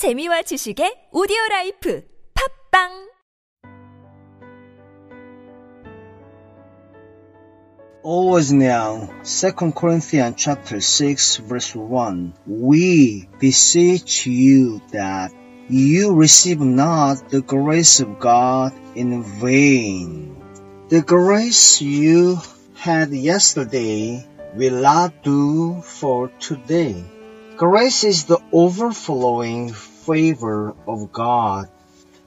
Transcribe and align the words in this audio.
재미와 0.00 0.40
지식의 0.48 1.10
오디오 1.12 1.36
라이프 1.50 2.02
팝빵 2.32 3.10
Always 8.02 8.50
now, 8.50 9.12
2 9.22 9.72
Corinthians 9.76 10.36
chapter 10.38 10.80
6 10.80 11.44
verse 11.44 11.76
1, 11.76 12.32
we 12.48 13.28
beseech 13.38 14.26
you 14.26 14.80
that 14.92 15.32
you 15.68 16.14
receive 16.14 16.64
not 16.64 17.28
the 17.28 17.42
grace 17.42 18.00
of 18.00 18.18
God 18.18 18.72
in 18.94 19.22
vain. 19.22 20.34
The 20.88 21.02
grace 21.02 21.82
you 21.82 22.40
had 22.72 23.12
yesterday 23.12 24.24
will 24.56 24.80
not 24.80 25.22
do 25.22 25.82
for 25.84 26.32
today. 26.40 27.04
Grace 27.60 28.04
is 28.04 28.24
the 28.24 28.40
overflowing 28.50 29.68
favor 30.06 30.74
of 30.86 31.12
God. 31.12 31.68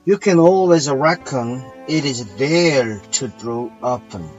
You 0.06 0.18
can 0.18 0.40
always 0.40 0.90
reckon 0.90 1.64
it 1.88 2.06
is 2.06 2.36
there 2.36 3.00
to 3.14 3.28
draw 3.28 3.70
upon 3.82 4.30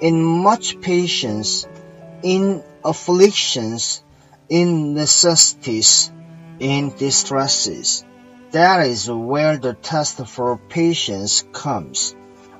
in 0.00 0.22
much 0.22 0.80
patience, 0.80 1.66
in 2.22 2.62
afflictions, 2.84 4.04
in 4.48 4.94
necessities, 4.94 6.12
in 6.60 6.90
distresses. 6.96 8.04
That 8.52 8.86
is 8.86 9.10
where 9.10 9.58
the 9.58 9.74
test 9.74 10.24
for 10.26 10.56
patience 10.56 11.44
comes. 11.52 12.14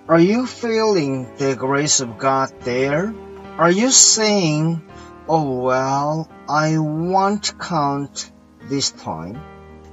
Are 0.08 0.20
you 0.20 0.46
feeling 0.46 1.36
the 1.36 1.54
grace 1.54 2.00
of 2.00 2.18
God 2.18 2.52
there? 2.60 3.14
Are 3.56 3.70
you 3.70 3.90
saying, 3.90 4.82
Oh 5.28 5.60
well, 5.60 6.28
I 6.48 6.78
won't 6.78 7.58
count 7.58 8.30
this 8.68 8.90
time? 8.90 9.38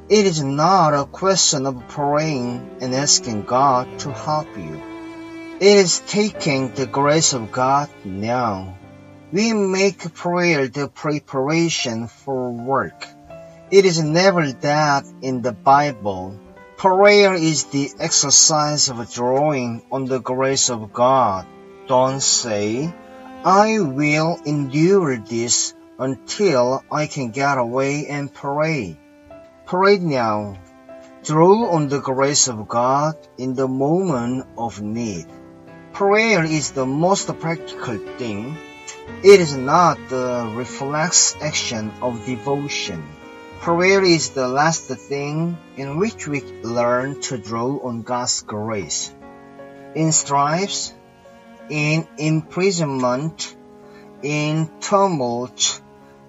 It 0.07 0.27
is 0.27 0.43
not 0.43 0.93
a 0.93 1.05
question 1.05 1.65
of 1.65 1.87
praying 1.87 2.77
and 2.79 2.93
asking 2.93 3.41
God 3.41 3.87
to 3.99 4.11
help 4.11 4.55
you. 4.55 4.79
It 5.59 5.77
is 5.79 5.99
taking 6.05 6.75
the 6.75 6.85
grace 6.85 7.33
of 7.33 7.51
God 7.51 7.89
now. 8.03 8.77
We 9.31 9.51
make 9.53 10.13
prayer 10.13 10.67
the 10.67 10.89
preparation 10.89 12.07
for 12.07 12.51
work. 12.51 13.07
It 13.71 13.85
is 13.85 13.99
never 14.03 14.51
that 14.51 15.05
in 15.23 15.41
the 15.41 15.53
Bible. 15.53 16.39
Prayer 16.77 17.33
is 17.33 17.63
the 17.63 17.89
exercise 17.99 18.89
of 18.89 19.11
drawing 19.11 19.81
on 19.91 20.05
the 20.05 20.19
grace 20.19 20.69
of 20.69 20.93
God. 20.93 21.47
Don't 21.87 22.21
say, 22.21 22.93
I 23.43 23.79
will 23.79 24.37
endure 24.45 25.17
this 25.17 25.73
until 25.97 26.83
I 26.91 27.07
can 27.07 27.31
get 27.31 27.57
away 27.57 28.05
and 28.05 28.31
pray. 28.31 28.99
Pray 29.65 29.97
now. 29.97 30.59
Draw 31.23 31.71
on 31.71 31.87
the 31.87 31.99
grace 31.99 32.47
of 32.47 32.67
God 32.67 33.15
in 33.39 33.55
the 33.55 33.67
moment 33.67 34.45
of 34.59 34.79
need. 34.79 35.25
Prayer 35.91 36.43
is 36.43 36.69
the 36.69 36.85
most 36.85 37.33
practical 37.39 37.97
thing. 38.19 38.57
It 39.23 39.39
is 39.39 39.57
not 39.57 39.97
the 40.07 40.53
reflex 40.53 41.35
action 41.41 41.91
of 42.03 42.27
devotion. 42.27 43.03
Prayer 43.59 44.03
is 44.03 44.37
the 44.37 44.47
last 44.47 44.85
thing 44.85 45.57
in 45.77 45.97
which 45.97 46.27
we 46.27 46.41
learn 46.61 47.19
to 47.21 47.39
draw 47.39 47.79
on 47.87 48.03
God's 48.03 48.43
grace. 48.43 49.11
In 49.95 50.11
strifes, 50.11 50.93
in 51.69 52.07
imprisonment, 52.19 53.55
in 54.21 54.69
tumult, 54.79 55.81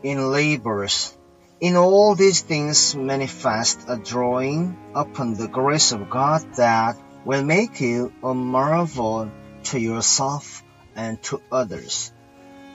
in 0.03 0.33
labors, 0.33 1.16
in 1.61 1.77
all 1.77 2.15
these 2.15 2.43
things 2.43 2.95
manifest 2.95 3.87
a 3.89 3.97
drawing 3.97 4.77
upon 4.95 5.35
the 5.35 5.49
grace 5.49 5.93
of 5.93 6.11
God 6.11 6.43
that 6.57 6.97
will 7.25 7.45
make 7.45 7.81
you 7.81 8.13
a 8.23 8.35
marvel 8.35 9.31
to 9.65 9.81
yourself 9.81 10.63
and 10.95 11.23
to 11.25 11.41
others. 11.51 12.13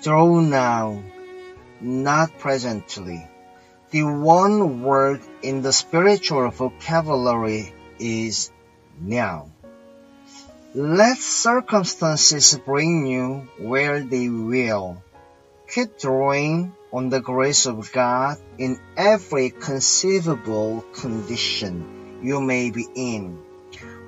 Draw 0.01 0.39
now, 0.41 1.03
not 1.79 2.39
presently. 2.39 3.27
The 3.91 4.03
one 4.03 4.83
word 4.83 5.21
in 5.43 5.61
the 5.61 5.73
spiritual 5.73 6.49
vocabulary 6.49 7.73
is 7.99 8.51
now. 8.99 9.51
Let 10.73 11.17
circumstances 11.17 12.57
bring 12.65 13.05
you 13.05 13.47
where 13.59 13.99
they 13.99 14.29
will. 14.29 15.03
Keep 15.67 15.99
drawing 15.99 16.73
on 16.93 17.09
the 17.09 17.21
grace 17.21 17.65
of 17.65 17.91
God 17.91 18.37
in 18.57 18.79
every 18.97 19.49
conceivable 19.49 20.83
condition 20.93 22.19
you 22.21 22.41
may 22.41 22.71
be 22.71 22.87
in. 22.93 23.39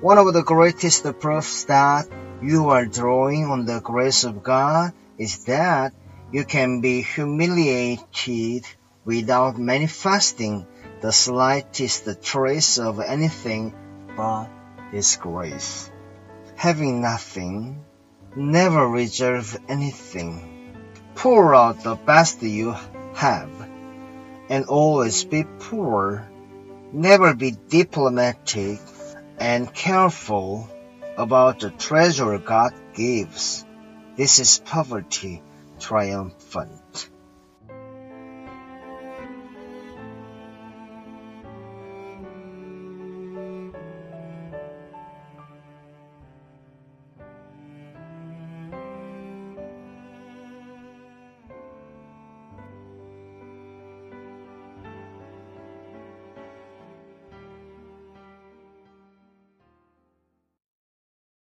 One 0.00 0.18
of 0.18 0.32
the 0.32 0.42
greatest 0.42 1.04
proofs 1.18 1.64
that 1.64 2.06
you 2.42 2.68
are 2.68 2.84
drawing 2.84 3.46
on 3.46 3.64
the 3.64 3.80
grace 3.80 4.24
of 4.24 4.42
God 4.42 4.92
is 5.16 5.44
that 5.46 5.94
you 6.30 6.44
can 6.44 6.80
be 6.80 7.02
humiliated 7.02 8.64
without 9.04 9.58
manifesting 9.58 10.66
the 11.00 11.12
slightest 11.12 12.08
trace 12.22 12.78
of 12.78 13.00
anything 13.00 13.74
but 14.16 14.48
His 14.90 15.16
grace. 15.16 15.90
Having 16.56 17.00
nothing, 17.00 17.84
never 18.36 18.86
reserve 18.88 19.56
anything. 19.68 20.53
Pour 21.14 21.54
out 21.54 21.82
the 21.82 21.94
best 21.94 22.42
you 22.42 22.74
have, 23.14 23.50
and 24.48 24.66
always 24.66 25.24
be 25.24 25.44
poor. 25.58 26.28
Never 26.92 27.34
be 27.34 27.52
diplomatic 27.52 28.80
and 29.38 29.72
careful 29.72 30.68
about 31.16 31.60
the 31.60 31.70
treasure 31.70 32.38
God 32.38 32.72
gives. 32.94 33.64
This 34.16 34.38
is 34.38 34.60
poverty 34.64 35.42
triumphant. 35.80 37.10